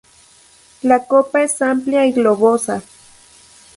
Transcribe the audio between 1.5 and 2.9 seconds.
amplia y globosa.